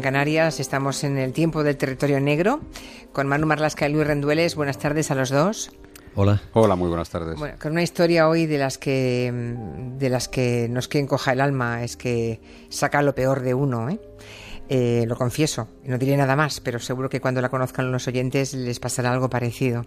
[0.00, 0.60] en Canarias.
[0.60, 2.60] Estamos en el tiempo del territorio negro
[3.12, 4.54] con Manu Marlasca y Luis Rendueles.
[4.56, 5.70] Buenas tardes a los dos.
[6.14, 6.40] Hola.
[6.54, 7.38] Hola, muy buenas tardes.
[7.38, 9.30] Bueno, con una historia hoy de las que
[9.98, 12.40] de las que nos que encoja el alma, es que
[12.70, 14.00] saca lo peor de uno, ¿eh?
[14.70, 18.54] Eh, lo confieso, no diré nada más, pero seguro que cuando la conozcan los oyentes
[18.54, 19.84] les pasará algo parecido.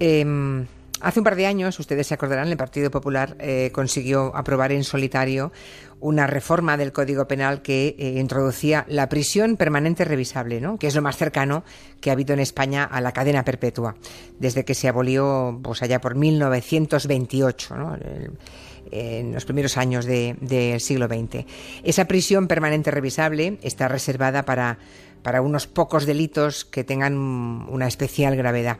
[0.00, 0.66] Em,
[1.00, 4.84] hace un par de años, ustedes se acordarán, el Partido Popular eh, consiguió aprobar en
[4.84, 5.52] solitario
[6.00, 10.78] una reforma del Código Penal que eh, introducía la prisión permanente revisable, ¿no?
[10.78, 11.62] que es lo más cercano
[12.00, 13.96] que ha habido en España a la cadena perpetua,
[14.38, 17.76] desde que se abolió pues, allá por 1928.
[17.76, 17.96] ¿no?
[18.92, 21.44] en los primeros años del siglo XX.
[21.84, 24.78] Esa prisión permanente revisable está reservada para,
[25.22, 28.78] para unos pocos delitos que tengan una especial gravedad.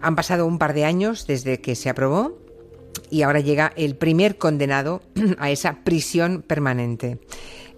[0.00, 2.38] Han pasado un par de años desde que se aprobó
[3.10, 5.02] y ahora llega el primer condenado
[5.38, 7.18] a esa prisión permanente.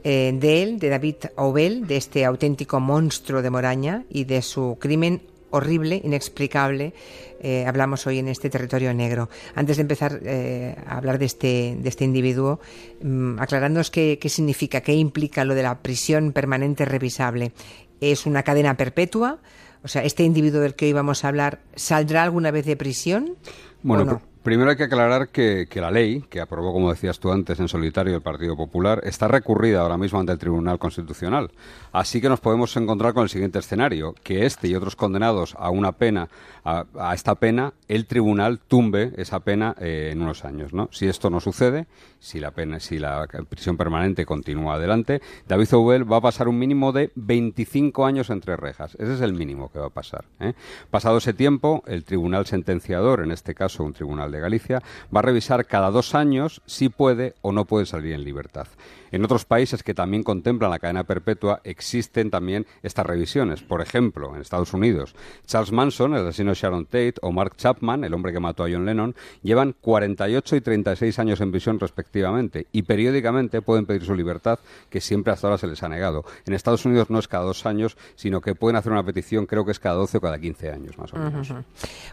[0.04, 4.76] Eh, de él, de David Obel, de este auténtico monstruo de Moraña y de su
[4.80, 6.92] crimen horrible, inexplicable,
[7.40, 9.28] eh, hablamos hoy en este territorio negro.
[9.54, 12.58] Antes de empezar eh, a hablar de este, de este individuo,
[13.02, 17.52] mm, aclarándonos qué, qué significa, qué implica lo de la prisión permanente revisable.
[18.00, 19.38] ¿Es una cadena perpetua?
[19.84, 23.36] O sea, ¿este individuo del que hoy vamos a hablar saldrá alguna vez de prisión?
[23.82, 24.22] Bueno, no?
[24.42, 27.68] Primero hay que aclarar que, que, la ley, que aprobó, como decías tú antes, en
[27.68, 31.52] solitario el Partido Popular, está recurrida ahora mismo ante el Tribunal Constitucional.
[31.92, 35.70] Así que nos podemos encontrar con el siguiente escenario, que este y otros condenados a
[35.70, 36.28] una pena,
[36.64, 40.72] a, esta pena, el Tribunal tumbe esa pena eh, en unos años.
[40.72, 40.88] ¿no?
[40.92, 41.86] Si esto no sucede,
[42.18, 46.58] si la pena, si la prisión permanente continúa adelante, David Zubel va a pasar un
[46.58, 48.94] mínimo de 25 años entre rejas.
[48.94, 50.24] Ese es el mínimo que va a pasar.
[50.40, 50.54] ¿eh?
[50.90, 54.82] Pasado ese tiempo, el Tribunal sentenciador, en este caso un tribunal de Galicia,
[55.14, 58.68] va a revisar cada dos años si puede o no puede salir en libertad.
[59.10, 63.62] En otros países que también contemplan la cadena perpetua existen también estas revisiones.
[63.62, 65.14] Por ejemplo, en Estados Unidos,
[65.44, 68.84] Charles Manson, el asesino Sharon Tate, o Mark Chapman, el hombre que mató a John
[68.84, 74.58] Lennon, llevan 48 y 36 años en prisión respectivamente y periódicamente pueden pedir su libertad,
[74.90, 76.24] que siempre hasta ahora se les ha negado.
[76.46, 79.64] En Estados Unidos no es cada dos años, sino que pueden hacer una petición, creo
[79.64, 81.52] que es cada 12 o cada 15 años más o menos.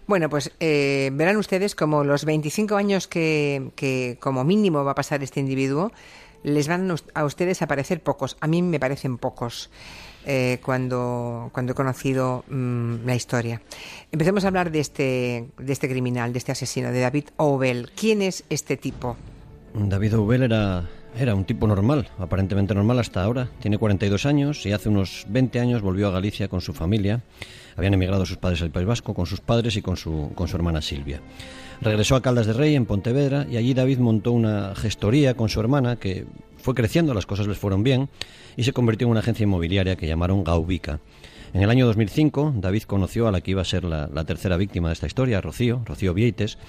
[0.07, 4.95] Bueno, pues eh, verán ustedes como los 25 años que, que como mínimo va a
[4.95, 5.91] pasar este individuo,
[6.43, 8.37] les van a ustedes a parecer pocos.
[8.39, 9.69] A mí me parecen pocos
[10.25, 13.61] eh, cuando, cuando he conocido mmm, la historia.
[14.11, 17.89] Empecemos a hablar de este, de este criminal, de este asesino, de David Obel.
[17.95, 19.17] ¿Quién es este tipo?
[19.73, 23.49] David Obel era, era un tipo normal, aparentemente normal hasta ahora.
[23.59, 27.21] Tiene 42 años y hace unos 20 años volvió a Galicia con su familia.
[27.75, 30.55] Habían emigrado sus padres al País Vasco con sus padres y con su, con su
[30.55, 31.21] hermana Silvia.
[31.81, 35.61] Regresó a Caldas de Rey, en Pontevedra, y allí David montó una gestoría con su
[35.61, 36.25] hermana que
[36.61, 38.09] fue creciendo, las cosas les fueron bien,
[38.57, 40.99] y se convirtió en una agencia inmobiliaria que llamaron Gaubica.
[41.53, 44.89] En el año 2005, David conoció a la que iba a ser la, tercera víctima
[44.89, 46.59] de esta historia, Rocío, Rocío Vieites,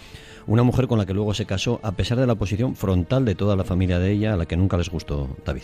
[0.46, 3.34] una mujer con la que luego se casó a pesar de la oposición frontal de
[3.34, 5.62] toda la familia de ella, a la que nunca les gustó David.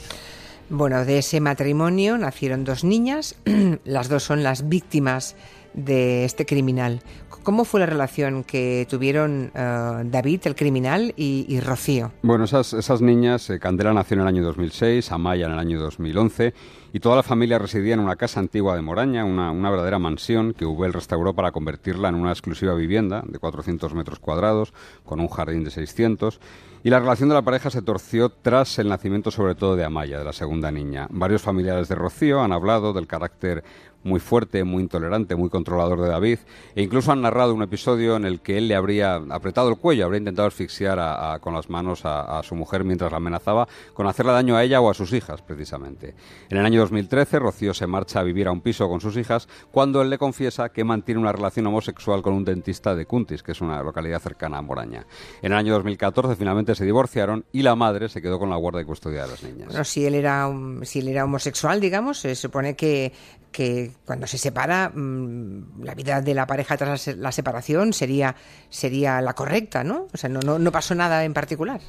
[0.69, 3.37] Bueno, de ese matrimonio nacieron dos niñas,
[3.85, 5.37] las dos son las víctimas
[5.77, 7.03] de este criminal.
[7.47, 12.11] ¿Cómo fue la relación que tuvieron uh, David, el criminal, y, y Rocío?
[12.23, 15.79] Bueno, esas, esas niñas, eh, Candela nació en el año 2006, Amaya en el año
[15.79, 16.55] 2011,
[16.93, 20.55] y toda la familia residía en una casa antigua de Moraña, una, una verdadera mansión
[20.55, 25.29] que Ubel restauró para convertirla en una exclusiva vivienda de 400 metros cuadrados, con un
[25.29, 26.41] jardín de 600.
[26.83, 30.19] Y la relación de la pareja se torció tras el nacimiento sobre todo de Amaya,
[30.19, 31.09] de la segunda niña.
[31.11, 33.65] Varios familiares de Rocío han hablado del carácter
[34.07, 36.39] muy fuerte, muy intolerante, muy controlador de David,
[36.75, 40.05] e incluso han narrado un episodio en el que él le habría apretado el cuello,
[40.05, 44.33] habría intentado asfixiar a, con las manos a, su mujer mientras la amenazaba con hacerle
[44.33, 46.15] daño a ella o a sus hijas, precisamente.
[46.49, 49.49] En el año 2013, Rocío se marcha a vivir a un piso con sus hijas
[49.71, 53.53] cuando él le confiesa que mantiene una relación homosexual con un dentista de Cuntis, que
[53.53, 55.07] es una localidad cercana a Moraña.
[55.43, 58.81] En el año 2014, finalmente se divorciaron y la madre se quedó con la guarda
[58.81, 59.69] y custodia de las niñas.
[59.69, 60.49] Bueno, si él era,
[60.83, 63.13] si él era homosexual, digamos, se supone que,
[63.57, 68.37] que cuando se separa, mmm, la vida de la pareja tras la separación sería,
[68.69, 70.09] sería la correcta, ¿no?
[70.13, 71.81] O sea, no, no, no pasó nada en particular.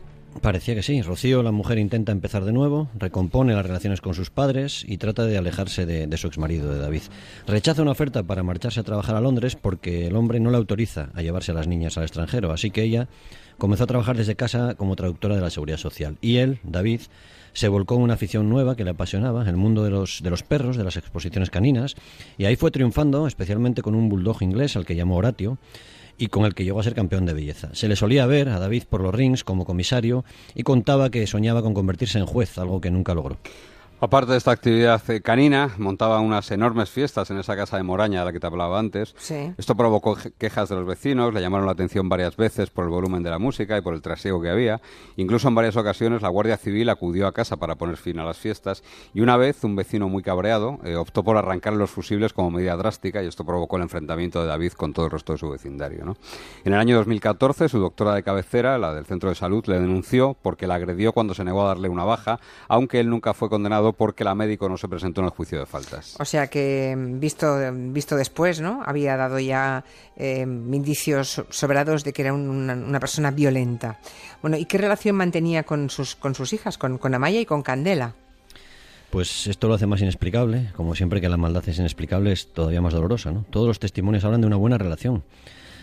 [0.42, 1.02] Parecía que sí.
[1.02, 5.26] Rocío, la mujer, intenta empezar de nuevo, recompone las relaciones con sus padres y trata
[5.26, 7.02] de alejarse de, de su exmarido, de David.
[7.48, 11.10] Rechaza una oferta para marcharse a trabajar a Londres porque el hombre no le autoriza
[11.16, 13.08] a llevarse a las niñas al extranjero, así que ella
[13.58, 16.18] comenzó a trabajar desde casa como traductora de la Seguridad Social.
[16.22, 17.02] Y él, David,
[17.54, 20.44] se volcó en una afición nueva que le apasionaba, el mundo de los, de los
[20.44, 21.96] perros, de las exposiciones caninas,
[22.38, 25.58] y ahí fue triunfando, especialmente con un bulldog inglés al que llamó Horatio,
[26.18, 27.69] y con el que llegó a ser campeón de belleza.
[27.74, 30.25] Se le solía ver a David por los rings como comisario
[30.56, 33.38] y contaba que soñaba con convertirse en juez, algo que nunca logró.
[34.00, 38.20] Aparte de esta actividad eh, canina, montaba unas enormes fiestas en esa casa de Moraña
[38.20, 39.16] de la que te hablaba antes.
[39.58, 43.24] Esto provocó quejas de los vecinos, le llamaron la atención varias veces por el volumen
[43.24, 44.82] de la música y por el trasiego que había.
[45.16, 48.38] Incluso en varias ocasiones la Guardia Civil acudió a casa para poner fin a las
[48.38, 48.84] fiestas
[49.16, 52.78] y una vez un vecino muy cabreado eh, optó por arrancar los fusibles como medida
[52.78, 56.16] drástica y esto provocó el enfrentamiento de David con todo el resto de su vecindario.
[56.64, 60.38] En el año 2014 su doctora de cabecera, la del centro de salud, le denunció
[60.40, 63.87] porque la agredió cuando se negó a darle una baja, aunque él nunca fue condenado
[63.94, 66.16] porque la médico no se presentó en el juicio de faltas.
[66.19, 68.81] O sea que, visto, visto después, ¿no?
[68.86, 69.84] Había dado ya
[70.16, 74.00] eh, indicios sobrados de que era una, persona violenta.
[74.42, 77.62] Bueno, ¿y qué relación mantenía con sus, con sus hijas, con, con Amaya y con
[77.62, 78.16] Candela?
[79.10, 80.72] Pues esto lo hace más inexplicable.
[80.75, 83.45] Como siempre que la maldad es inexplicable, es todavía más dolorosa, ¿no?
[83.50, 85.24] Todos los testimonios hablan de una buena relación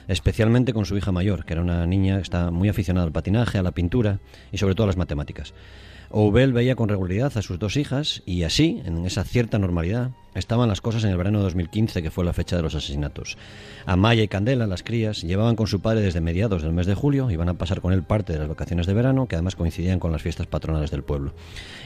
[0.08, 3.58] especialmente con su hija mayor, que era una niña que está muy aficionada al patinaje,
[3.58, 4.20] a la pintura
[4.52, 5.54] y sobre todo a las matemáticas.
[6.16, 10.68] Oubel veía con regularidad a sus dos hijas y así, en esa cierta normalidad, estaban
[10.68, 13.36] las cosas en el verano de 2015, que fue la fecha de los asesinatos.
[13.84, 17.30] Amaya y Candela, las crías, llevaban con su padre desde mediados del mes de julio,
[17.32, 20.12] iban a pasar con él parte de las vacaciones de verano, que además coincidían con
[20.12, 21.32] las fiestas patronales del pueblo.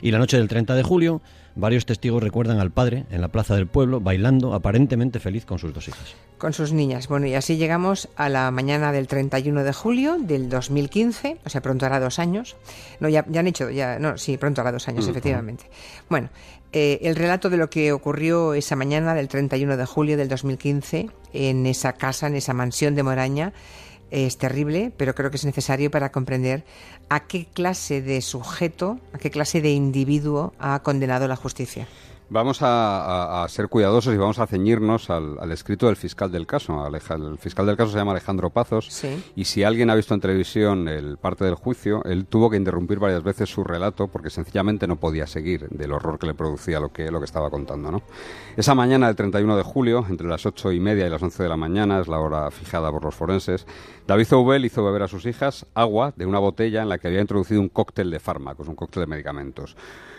[0.02, 1.22] Y la noche del 30 de julio,
[1.54, 5.72] varios testigos recuerdan al padre en la plaza del pueblo, bailando, aparentemente feliz con sus
[5.72, 6.14] dos hijas.
[6.36, 7.08] Con sus niñas.
[7.08, 11.62] Bueno, y así llegamos a la mañana del 31 de julio del 2015, o sea,
[11.62, 12.56] pronto hará dos años.
[13.00, 15.64] No, ya, ya han hecho, ya, no, sí, pronto hará dos años, efectivamente.
[16.08, 16.30] Bueno,
[16.72, 21.08] eh, el relato de lo que ocurrió esa mañana del 31 de julio del 2015
[21.32, 23.52] en esa casa, en esa mansión de Moraña,
[24.10, 26.64] es terrible, pero creo que es necesario para comprender
[27.08, 31.86] a qué clase de sujeto, a qué clase de individuo ha condenado la justicia.
[32.30, 36.86] Vamos a, ser cuidadosos y vamos a ceñirnos al, escrito del fiscal del caso.
[36.86, 39.02] El fiscal del caso se llama Alejandro Pazos
[39.34, 42.98] y si alguien ha visto en televisión el parte del juicio, él tuvo que interrumpir
[42.98, 46.92] varias veces su relato porque sencillamente no podía seguir del horror que le producía lo
[46.92, 47.90] que, lo que estaba contando.
[47.90, 48.02] ¿no?
[48.58, 51.48] Esa mañana del 31 de julio, entre las ocho y media y las 11 de
[51.48, 53.66] la mañana, es la hora fijada por los forenses,
[54.06, 57.22] David Zoubel hizo beber a sus hijas agua de una botella en la que había
[57.22, 59.76] introducido un cóctel de fármacos, un cóctel de medicamentos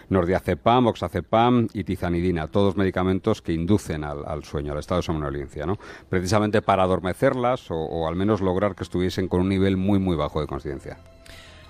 [0.10, 5.78] nordiazepam, oxazepam y tizanidina, todos medicamentos que inducen al, sueño, al estado de somnolencia, ¿no?
[6.10, 10.42] precisamente para adormecerlas o, al menos lograr que estuviesen con un nivel muy, muy bajo
[10.42, 10.98] de conciencia.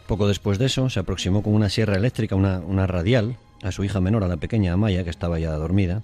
[0.07, 3.99] Poco después de eso, se aproximó con una sierra eléctrica, una, radial, a su hija
[4.01, 6.01] menor, a la pequeña Amaya, que estaba ya dormida,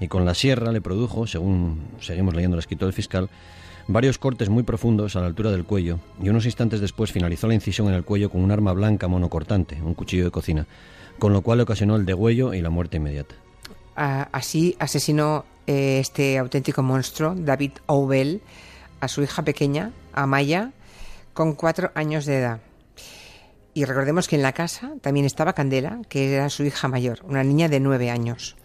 [0.00, 3.28] y con la sierra le produjo, según seguimos leyendo el escrito del fiscal,
[3.88, 7.54] varios cortes muy profundos a la altura del cuello, y unos instantes después finalizó la
[7.54, 10.66] incisión en el cuello con un arma blanca monocortante, un cuchillo de cocina,
[11.22, 13.36] con lo cual ocasionó el degüello y la muerte inmediata.
[13.94, 18.42] Así asesinó eh, este auténtico monstruo, David Oubel,
[18.98, 20.72] a su hija pequeña, Amaya,
[21.32, 22.60] con cuatro años de edad.
[23.72, 27.44] Y recordemos que en la casa también estaba Candela, que era su hija mayor, una
[27.44, 28.56] niña de nueve años.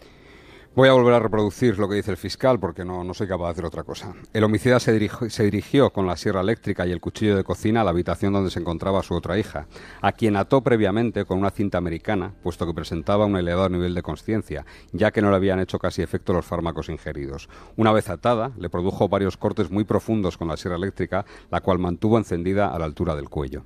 [0.78, 3.46] Voy a volver a reproducir lo que dice el fiscal porque no, no soy capaz
[3.46, 4.14] de hacer otra cosa.
[4.32, 7.90] El homicida se, dirigió con la sierra eléctrica y el cuchillo de cocina a la
[7.90, 9.66] habitación donde se encontraba su otra hija,
[10.04, 14.04] a quien ató previamente con una cinta americana, puesto que presentaba un elevado nivel de
[14.04, 17.50] conciencia, ya que no le habían hecho casi efecto los fármacos ingeridos.
[17.76, 21.80] Una vez atada, le produjo varios cortes muy profundos con la sierra eléctrica, la cual
[21.80, 23.64] mantuvo encendida a la altura del cuello.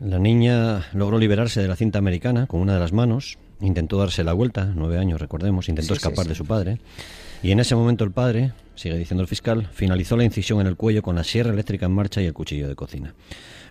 [0.00, 4.24] La niña logró liberarse de la cinta americana con una de las manos, intentó darse
[4.24, 6.78] la vuelta, nueve años recordemos, intentó escapar de su padre.
[7.42, 10.76] Y en ese momento el padre, sigue diciendo el fiscal, finalizó la incisión en el
[10.76, 13.14] cuello con la sierra eléctrica en marcha y el cuchillo de cocina.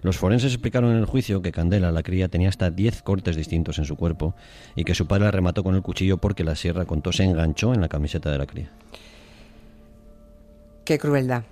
[0.01, 3.77] Los forenses explicaron en el juicio que Candela, la cría, tenía hasta diez cortes distintos
[3.77, 4.36] en su cuerpo
[4.75, 7.74] y que su padre la remató con el cuchillo porque la sierra, contó, se enganchó
[7.74, 8.71] en la camiseta de la cría.
[10.83, 11.43] Qué crueldad.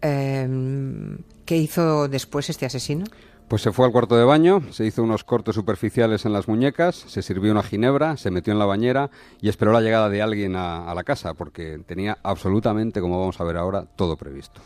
[0.00, 3.04] Em, ¿Qué hizo después este asesino?
[3.50, 6.94] Pues se fue al cuarto de baño, se hizo unos cortes superficiales en las muñecas,
[6.94, 10.54] se sirvió una ginebra, se metió en la bañera y esperó la llegada de alguien
[10.54, 14.60] a, la casa, porque tenía absolutamente, como vamos a ver ahora, todo previsto.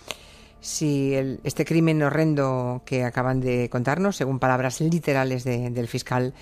[0.61, 1.14] Si
[1.45, 6.35] este crimen horrendo que acaban de contarnos, según palabras literales del fiscal,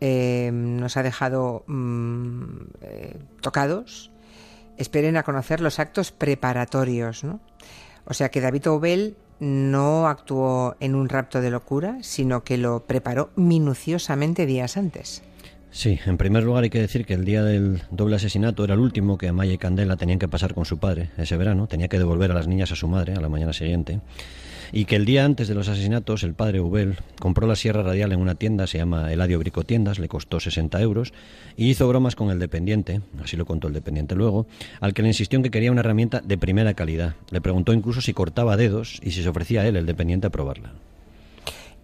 [0.00, 2.44] eh, nos ha dejado mm,
[2.80, 4.10] eh, tocados,
[4.78, 7.38] esperen a conocer los actos preparatorios, ¿no?
[8.04, 12.80] O sea que David Obel no actuó en un rapto de locura, sino que lo
[12.80, 15.22] preparó minuciosamente días antes.
[15.70, 18.80] Sí, en primer lugar hay que decir que el día del doble asesinato era el
[18.80, 21.98] último que Amaya y Candela tenían que pasar con su padre ese verano, tenía que
[21.98, 24.00] devolver a las niñas a su madre a la mañana siguiente
[24.72, 28.12] y que el día antes de los asesinatos el padre Ubel compró la sierra radial
[28.12, 31.12] en una tienda, se llama Eladio Bricotiendas, le costó 60 euros,
[31.56, 34.46] y hizo bromas con el dependiente, así lo contó el dependiente luego,
[34.80, 37.14] al que le insistió en que quería una herramienta de primera calidad.
[37.30, 40.30] Le preguntó incluso si cortaba dedos y si se ofrecía a él, el dependiente, a
[40.30, 40.72] probarla.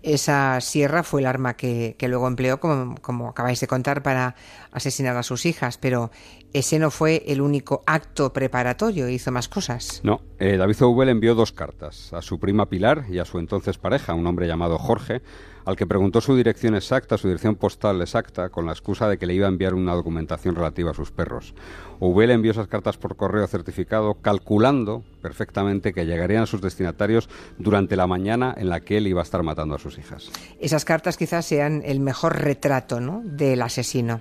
[0.02, 4.34] esa sierra fue el arma que, luego empleó, como, como, acabáis de contar, para
[4.72, 6.10] asesinar a sus hijas, pero
[6.52, 10.00] ese no fue el único acto preparatorio, hizo más cosas.
[10.02, 14.14] No, eh, David envió dos cartas, a su prima Pilar y a su entonces pareja,
[14.14, 15.22] un hombre llamado Jorge,
[15.64, 19.26] al que preguntó su dirección exacta, su dirección postal exacta, con la excusa de que
[19.26, 21.54] le iba a enviar una documentación relativa a sus perros.
[22.00, 27.28] Ubel envió esas cartas por correo certificado, calculando perfectamente que llegarían a sus destinatarios
[27.58, 30.30] durante la mañana en la que él iba a estar matando a sus hijas.
[30.60, 33.20] Esas cartas quizás sean el mejor retrato ¿no?
[33.24, 34.20] del asesino.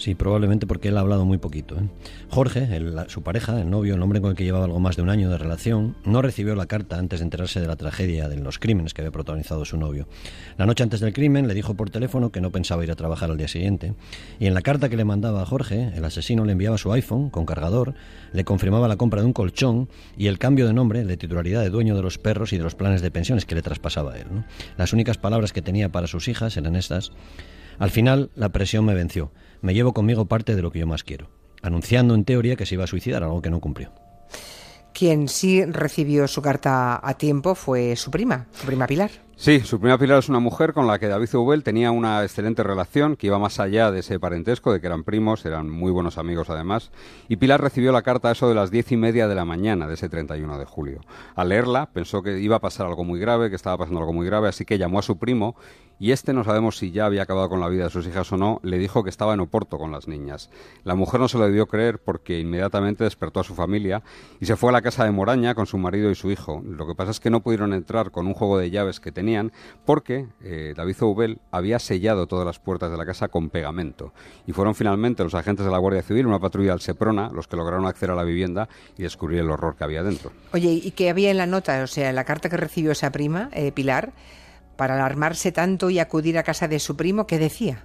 [0.00, 1.76] Sí, probablemente porque él ha hablado muy poquito.
[1.76, 1.82] ¿eh?
[2.30, 2.66] Jorge,
[3.08, 5.28] su pareja, el novio, el hombre con el que llevaba algo más de un año
[5.28, 8.94] de relación, no recibió la carta antes de enterarse de la tragedia de los crímenes
[8.94, 10.08] que había protagonizado su novio.
[10.56, 13.30] La noche antes del crimen le dijo por teléfono que no pensaba ir a trabajar
[13.30, 13.92] al día siguiente.
[14.38, 17.28] Y en la carta que le mandaba a Jorge, el asesino le enviaba su iPhone
[17.28, 17.92] con cargador,
[18.32, 21.68] le confirmaba la compra de un colchón y el cambio de nombre, de titularidad de
[21.68, 24.28] dueño de los perros y de los planes de pensiones que le traspasaba a él.
[24.78, 27.12] Las únicas palabras que tenía para sus hijas eran estas.
[27.80, 29.32] Al final, la presión me venció
[29.62, 31.28] me llevo conmigo parte de lo que yo más quiero,
[31.62, 33.92] anunciando en teoría que se iba a suicidar, algo que no cumplió.
[34.92, 39.10] Quien sí recibió su carta a tiempo fue su prima, su prima Pilar.
[39.36, 42.62] Sí, su prima Pilar es una mujer con la que David Zubel tenía una excelente
[42.62, 46.18] relación que iba más allá de ese parentesco, de que eran primos, eran muy buenos
[46.18, 46.90] amigos además.
[47.28, 49.86] Y Pilar recibió la carta a eso de las diez y media de la mañana
[49.86, 51.00] de ese 31 de julio.
[51.36, 54.26] Al leerla pensó que iba a pasar algo muy grave, que estaba pasando algo muy
[54.26, 55.56] grave, así que llamó a su primo
[56.00, 58.38] y este no sabemos si ya había acabado con la vida de sus hijas o
[58.38, 60.48] no, le dijo que estaba en Oporto con las niñas.
[60.82, 64.02] La mujer no se lo debió creer porque inmediatamente despertó a su familia
[64.40, 66.62] y se fue a la casa de Moraña con su marido y su hijo.
[66.64, 69.52] Lo que pasa es que no pudieron entrar con un juego de llaves que tenían
[69.84, 74.14] porque eh, David Zoubel había sellado todas las puertas de la casa con pegamento.
[74.46, 77.56] Y fueron finalmente los agentes de la Guardia Civil, una patrulla al Seprona, los que
[77.56, 80.32] lograron acceder a la vivienda y descubrir el horror que había dentro.
[80.54, 81.82] Oye, ¿y qué había en la nota?
[81.82, 84.14] O sea, en la carta que recibió esa prima, eh, Pilar,
[84.80, 87.84] para alarmarse tanto y acudir a casa de su primo, ¿qué decía?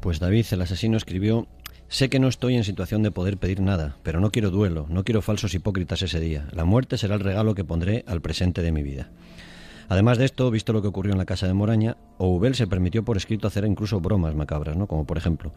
[0.00, 1.46] Pues David, el asesino, escribió
[1.86, 5.04] Sé que no estoy en situación de poder pedir nada, pero no quiero duelo, no
[5.04, 6.48] quiero falsos hipócritas ese día.
[6.50, 9.08] La muerte será el regalo que pondré al presente de mi vida.
[9.88, 13.04] Además de esto, visto lo que ocurrió en la casa de Moraña, Oubel se permitió
[13.04, 14.88] por escrito hacer incluso bromas macabras, ¿no?
[14.88, 15.52] Como por ejemplo,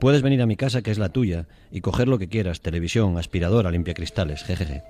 [0.00, 3.18] puedes venir a mi casa que es la tuya y coger lo que quieras, televisión,
[3.18, 4.82] aspiradora, limpia cristales, jejeje.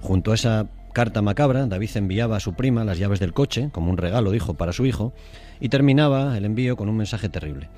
[0.00, 3.90] Junto a esa carta macabra, David enviaba a su prima las llaves del coche, como
[3.90, 5.12] un regalo, dijo, para su hijo,
[5.60, 7.68] y terminaba el envío con un mensaje terrible.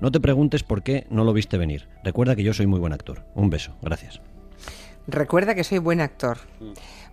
[0.00, 1.88] No te preguntes por qué no lo viste venir.
[2.02, 3.24] Recuerda que yo soy muy buen actor.
[3.34, 3.76] Un beso.
[3.82, 4.20] Gracias.
[5.06, 6.38] Recuerda que soy buen actor.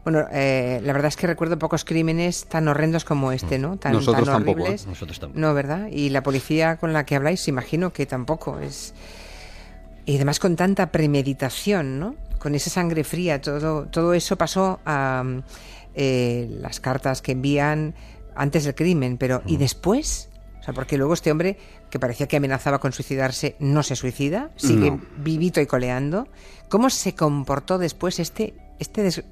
[0.03, 3.77] Bueno, eh, la verdad es que recuerdo pocos crímenes tan horrendos como este, ¿no?
[3.77, 4.87] Tan, Nosotros tan tampoco, horribles.
[4.87, 5.39] Nosotros tampoco.
[5.39, 5.87] No, ¿verdad?
[5.91, 8.93] Y la policía con la que habláis, imagino que tampoco es.
[10.05, 12.15] Y además con tanta premeditación, ¿no?
[12.39, 15.23] Con esa sangre fría, todo, todo eso pasó a
[15.93, 17.93] eh, las cartas que envían
[18.35, 20.29] antes del crimen, pero ¿y después?
[20.59, 21.57] O sea, porque luego este hombre,
[21.89, 25.01] que parecía que amenazaba con suicidarse, no se suicida, sigue No.
[25.17, 26.27] vivito y coleando.
[26.69, 29.23] ¿Cómo se comportó después este, este des-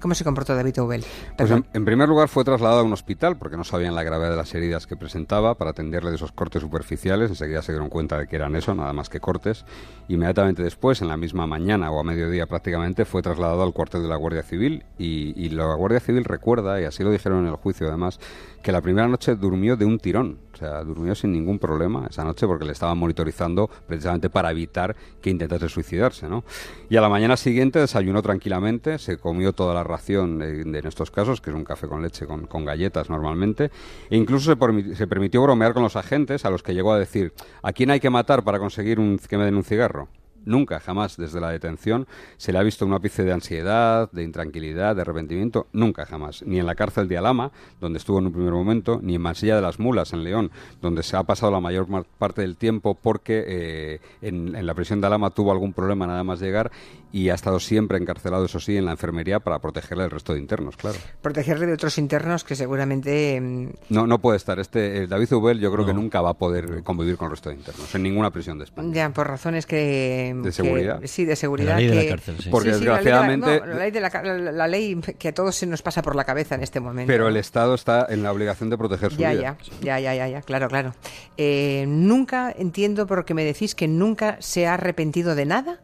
[0.00, 1.04] ¿Cómo se comportó David Oubel?
[1.36, 4.30] Pues en, en primer lugar fue trasladado a un hospital porque no sabían la gravedad
[4.30, 7.30] de las heridas que presentaba para atenderle de esos cortes superficiales.
[7.30, 9.64] Enseguida se dieron cuenta de que eran eso, nada más que cortes.
[10.08, 14.08] Inmediatamente después, en la misma mañana o a mediodía prácticamente, fue trasladado al cuartel de
[14.08, 17.56] la Guardia Civil y, y la Guardia Civil recuerda, y así lo dijeron en el
[17.56, 18.18] juicio además,
[18.62, 20.38] que la primera noche durmió de un tirón.
[20.52, 24.94] O sea, durmió sin ningún problema esa noche porque le estaban monitorizando precisamente para evitar
[25.22, 26.44] que intentase suicidarse, ¿no?
[26.90, 31.40] Y a la mañana siguiente desayunó tranquilamente, se comió toda la ración en estos casos,
[31.40, 33.70] que es un café con leche con, galletas normalmente,
[34.10, 37.32] e incluso se, se permitió bromear con los agentes a los que llegó a decir,
[37.62, 40.08] ¿a quién hay que matar para conseguir un, que me den un cigarro?
[40.44, 42.06] Nunca, jamás, desde la detención,
[42.36, 46.42] se le ha visto un ápice de ansiedad, de intranquilidad, de arrepentimiento, nunca, jamás.
[46.46, 49.56] Ni en la cárcel de Alama, donde estuvo en un primer momento, ni en Mansilla
[49.56, 51.86] de las Mulas, en León, donde se ha pasado la mayor
[52.18, 56.24] parte del tiempo porque eh, en, en la prisión de Alama tuvo algún problema nada
[56.24, 56.70] más llegar
[57.12, 60.38] y ha estado siempre encarcelado, eso sí, en la enfermería para protegerle del resto de
[60.38, 60.96] internos, claro.
[61.20, 63.40] Protegerle de otros internos que seguramente...
[63.40, 64.60] mm, No, no puede estar.
[64.60, 67.50] Este eh, David Ubel yo creo que nunca va a poder convivir con el resto
[67.50, 68.92] de internos, en ninguna prisión de España.
[68.92, 70.29] Ya, por razones que...
[70.38, 71.00] ¿De que- seguridad?
[71.04, 71.70] sí, de seguridad.
[71.70, 72.48] La ley de la que- cárcel, sí.
[72.50, 75.00] Porque Sí, sí, la ley de la- desgraciadamente- no, la ley, de la, la- ley
[75.18, 77.06] que a todos se nos pasa por la cabeza en este momento.
[77.08, 79.56] Pero el Estado está en la obligación de proteger su Ya, vida.
[79.80, 80.94] ya, ya, ya, ya, ya, claro, claro.
[81.36, 85.80] Eh, nunca entiendo por qué me decís que nunca se ha arrepentido de nada.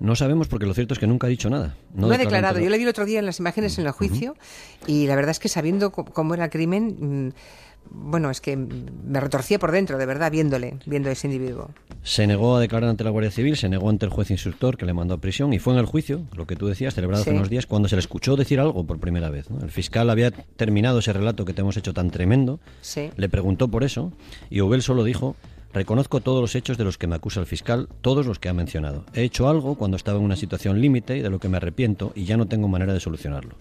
[0.00, 1.76] No sabemos porque lo cierto es que nunca ha dicho nada.
[1.94, 2.58] No, No, ha declarado.
[2.58, 4.34] Yo le vi el otro día en las imágenes en el juicio
[4.88, 7.32] y la verdad es que sabiendo cómo era el crimen, mm,
[7.94, 11.70] bueno, es que me retorcía por dentro, de verdad, viéndole, viendo a ese individuo.
[12.02, 14.86] Se negó a declarar ante la Guardia Civil, se negó ante el juez instructor que
[14.86, 17.32] le mandó a prisión y fue en el juicio, lo que tú decías, celebrado hace
[17.32, 19.46] unos días, cuando se le escuchó decir algo por primera vez.
[19.62, 22.60] El fiscal había terminado ese relato que te hemos hecho tan tremendo,
[23.16, 24.12] le preguntó por eso
[24.50, 25.36] y Ubel solo dijo
[25.72, 28.52] Reconozco todos los hechos de los que me acusa el fiscal, todos los que ha
[28.52, 29.06] mencionado.
[29.14, 32.12] He hecho algo cuando estaba en una situación límite y de lo que me arrepiento
[32.14, 33.56] y ya no tengo manera de solucionarlo.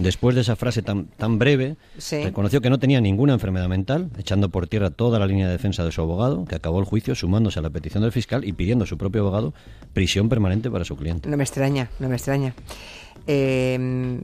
[0.00, 1.76] Después de esa frase tan, tan breve,
[2.10, 5.84] reconoció que no tenía ninguna enfermedad mental, echando por tierra toda la línea de defensa
[5.84, 8.84] de su abogado, que acabó el juicio sumándose a la petición del fiscal y pidiendo
[8.84, 9.52] a su propio abogado
[9.92, 11.28] prisión permanente para su cliente.
[11.28, 12.54] No me extraña, no me extraña.
[13.26, 14.22] Em,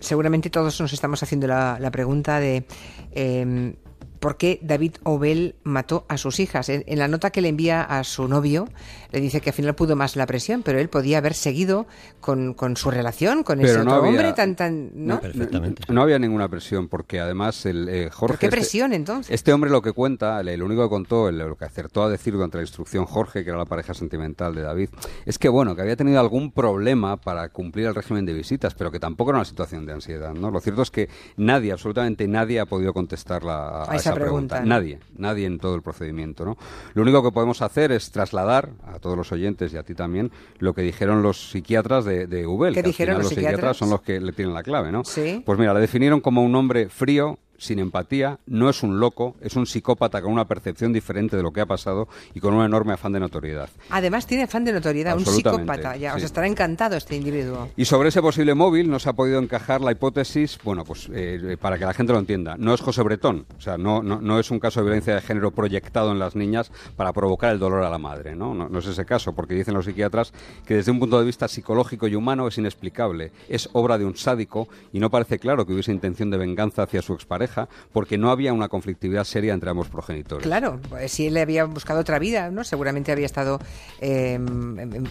[0.00, 2.64] seguramente todos nos estamos haciendo la, pregunta de
[3.12, 3.74] em,
[4.20, 6.68] por qué David Obel mató a sus hijas.
[6.68, 8.68] En, la nota que le envía a su novio,
[9.12, 11.86] le dice que al final pudo más la presión, pero él podía haber seguido
[12.20, 15.20] con, su relación con ese otro hombre tan tan ¿no?
[15.20, 15.82] Perfectamente.
[15.88, 19.32] No, había ninguna presión porque además el eh, Jorge qué este presión entonces?
[19.32, 22.58] Este hombre lo que cuenta, el, único que contó, lo que acertó a decir durante
[22.58, 24.90] la instrucción Jorge, que era la pareja sentimental de David,
[25.26, 28.90] es que bueno, que había tenido algún problema para cumplir el régimen de visitas, pero
[28.90, 30.50] que tampoco era una situación de ansiedad, ¿no?
[30.50, 34.60] Lo cierto es que nadie, absolutamente nadie ha podido contestar la, a, esa, pregunta.
[34.64, 36.56] Nadie, nadie en todo el procedimiento, ¿no?
[36.94, 40.30] Lo único que podemos hacer es trasladar a todos los oyentes y a ti también
[40.58, 42.74] lo que dijeron los psiquiatras de, de Ubel.
[42.74, 43.76] ¿Qué dijeron los, psiquiatras?
[43.76, 45.04] son los que le tienen la clave, ¿no?
[45.04, 45.42] Sí.
[45.44, 49.56] Pues mira, le definieron como un hombre frío, sin empatía, no es un loco, es
[49.56, 52.94] un psicópata con una percepción diferente de lo que ha pasado y con un enorme
[52.94, 53.68] afán de notoriedad.
[53.90, 57.68] Además tiene afán de notoriedad, un psicópata, ya, os estará encantado este individuo.
[57.76, 61.56] Y sobre ese posible móvil no se ha podido encajar la hipótesis, bueno, pues eh,
[61.60, 64.38] para que la gente lo entienda, no es José Bretón, o sea, no, no, no,
[64.38, 67.82] es un caso de violencia de género proyectado en las niñas para provocar el dolor
[67.82, 68.54] a la madre, ¿no?
[68.54, 70.32] No, no es ese caso, porque dicen los psiquiatras
[70.64, 74.16] que desde un punto de vista psicológico y humano es inexplicable, es obra de un
[74.16, 77.47] sádico y no parece claro que hubiese intención de venganza hacia su expareja,
[77.92, 80.46] porque no había una conflictividad seria entre ambos progenitores.
[80.46, 82.64] Claro, pues, si él había buscado otra vida, ¿no?
[82.64, 83.58] Seguramente había estado
[84.00, 85.04] em, em, em,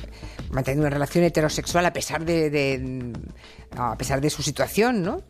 [0.51, 3.13] manteniendo una relación heterosexual a pesar de,
[3.75, 5.21] a pesar de su situación, ¿no?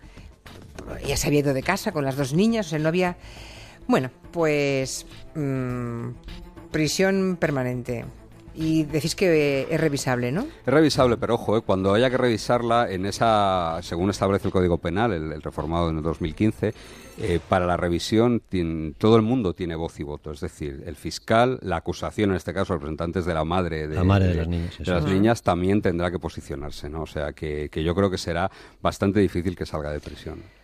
[1.04, 3.18] Ella se había ido de casa con las dos niñas, o sea, no había...
[3.88, 5.06] Bueno, pues...
[5.36, 6.10] Mm,
[6.72, 8.06] prisión permanente.
[8.60, 10.42] Y decís que es revisable, ¿no?
[10.42, 11.62] Es revisable, pero ojo, ¿eh?
[11.62, 16.04] cuando haya que revisarla en esa, según establece el Código Penal, el, reformado en el
[16.04, 16.74] 2015,
[17.20, 18.42] eh, para la revisión
[18.98, 20.32] todo el mundo tiene voz y voto.
[20.32, 25.06] Es decir, el fiscal, la acusación, en este caso representantes de la madre de, las,
[25.06, 27.04] niñas, también tendrá que posicionarse, ¿no?
[27.04, 28.50] O sea, que, que yo creo que será
[28.82, 30.57] bastante difícil que salga de prisión.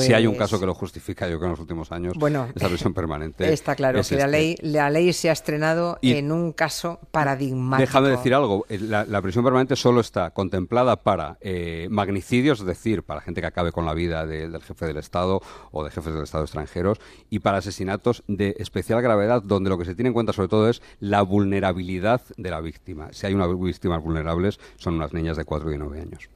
[0.00, 2.14] Si hay un caso pues que lo justifica, yo creo que en los últimos años,
[2.16, 3.52] bueno, esa prisión permanente.
[3.52, 4.30] Está claro que la, este.
[4.30, 7.86] ley, la ley se ha estrenado en un caso paradigmático.
[7.86, 13.20] Déjame decir algo, la, prisión permanente solo está contemplada para eh, magnicidios, es decir, para
[13.20, 15.40] gente que acabe con la vida del jefe del Estado
[15.70, 19.84] o de jefes del Estado extranjeros, y para asesinatos de especial gravedad, donde lo que
[19.84, 23.08] se tiene en cuenta sobre todo es la vulnerabilidad de la víctima.
[23.12, 26.28] Si hay unas víctimas vulnerables, son unas niñas de 4 y 9 años.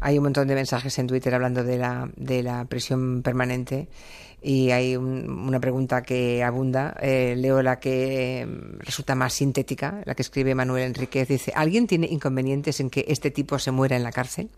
[0.00, 2.87] Hay un montón de mensajes en Twitter hablando de la, de la prisión
[3.22, 3.88] permanente
[4.40, 6.96] y hay una pregunta que abunda.
[7.00, 11.28] Eh, leo la que mm, resulta más sintética, la que escribe Manuel Enríquez.
[11.28, 14.48] Dice, ¿alguien tiene inconvenientes en que este tipo se muera en la cárcel?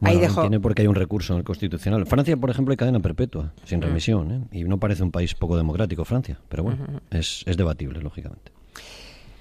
[0.00, 2.04] Ahí Tiene porque hay un recurso en el Constitucional.
[2.06, 4.48] Francia, por ejemplo, hay cadena perpetua, sin remisión.
[4.52, 4.58] ¿eh?
[4.58, 6.38] Y no parece un país poco democrático, Francia.
[6.48, 8.52] Pero bueno, es, es debatible, lógicamente.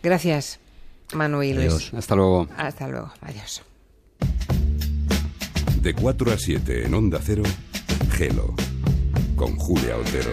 [0.01, 0.59] Gracias,
[1.13, 1.93] Manuel y Luis.
[1.93, 2.47] Hasta luego.
[2.55, 3.11] Hasta luego.
[3.21, 3.61] Adiós.
[5.81, 7.43] De 4 a 7 en Onda Cero,
[8.13, 8.53] Gelo,
[9.35, 10.31] con Julia Otero.